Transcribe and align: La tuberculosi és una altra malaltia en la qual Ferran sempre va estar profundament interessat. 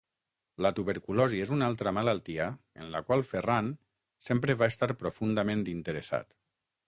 La 0.65 0.69
tuberculosi 0.77 1.41
és 1.43 1.51
una 1.57 1.65
altra 1.71 1.91
malaltia 1.97 2.47
en 2.85 2.89
la 2.95 3.03
qual 3.09 3.23
Ferran 3.33 3.69
sempre 4.29 4.55
va 4.63 4.73
estar 4.75 4.91
profundament 5.03 5.65
interessat. 5.75 6.35